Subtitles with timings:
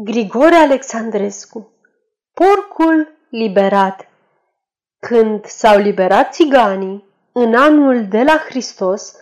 [0.00, 1.72] Grigore Alexandrescu
[2.34, 4.08] Porcul liberat
[5.00, 9.16] Când s-au liberat țiganii, în anul de la Hristos,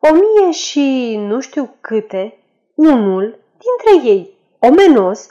[0.00, 2.38] o mie și nu știu câte,
[2.74, 5.28] unul dintre ei, omenos,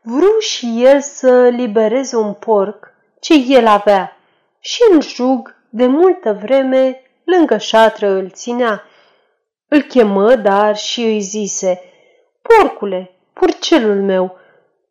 [0.00, 4.16] vru și el să libereze un porc ce el avea
[4.60, 8.82] și în jug de multă vreme lângă șatră îl ținea.
[9.68, 11.80] Îl chemă, dar și îi zise,
[12.42, 14.38] Porcule, purcelul meu,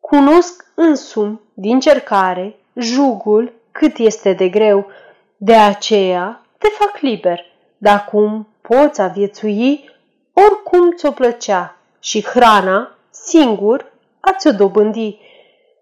[0.00, 4.86] cunosc însumi din cercare jugul cât este de greu,
[5.36, 7.40] de aceea te fac liber,
[7.78, 9.90] dar cum poți aviețui,
[10.32, 15.18] oricum ți-o plăcea și hrana, singur, a ți-o dobândi.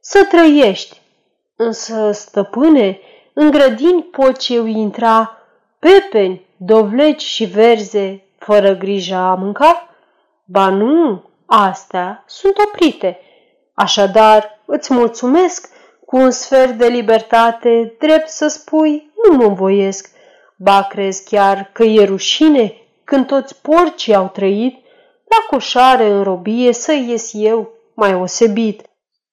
[0.01, 1.01] Să trăiești,
[1.57, 2.99] însă, stăpâne,
[3.33, 5.39] în grădini poți eu intra,
[5.79, 9.89] pepeni, dovleci și verze, fără grijă a mânca?
[10.45, 13.21] Ba nu, astea sunt oprite.
[13.75, 15.69] Așadar, îți mulțumesc
[16.07, 20.11] cu un sfert de libertate, drept să spui, nu mă învoiesc.
[20.57, 22.73] Ba, crezi chiar că e rușine
[23.05, 24.85] când toți porcii au trăit
[25.29, 28.83] la coșare în robie să ies eu mai osebit.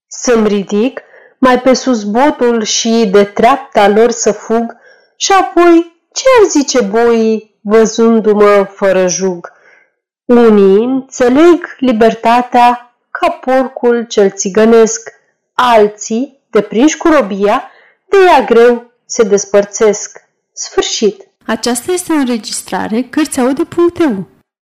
[0.07, 1.01] Să-mi ridic
[1.37, 4.77] mai pe sus botul și de treapta lor să fug
[5.15, 9.51] și apoi ce ar zice boii văzându-mă fără jug?
[10.31, 15.09] Unii înțeleg libertatea ca porcul cel țigănesc,
[15.53, 17.63] alții, deprinși cu robia,
[18.09, 20.21] de ea greu se despărțesc.
[20.53, 21.27] Sfârșit.
[21.45, 24.27] Aceasta este o înregistrare Cărțiaude.eu.